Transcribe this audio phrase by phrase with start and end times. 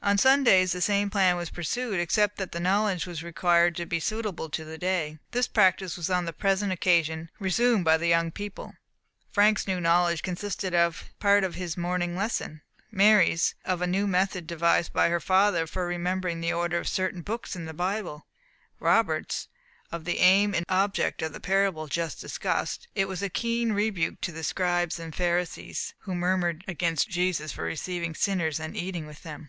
[0.00, 4.00] On Sundays the same plan was pursued, except that the knowledge was required to be
[4.00, 5.18] suitable to the day.
[5.32, 8.76] This practice was on the present occasion resumed by the young people.
[9.30, 14.46] Frank's new knowledge consisted of part of his morning lesson; Mary's, of a new method
[14.46, 18.26] devised by her for remembering the order of certain books in the Bible;
[18.80, 19.48] Robert's,
[19.92, 24.22] of the aim and object of the parable just discussed: it was a keen rebuke
[24.22, 29.22] to the Scribes and Pharisees, who murmured against Jesus for receiving sinners and eating with
[29.24, 29.42] them.